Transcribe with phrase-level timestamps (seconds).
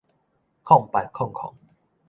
[0.63, 1.53] 空八空空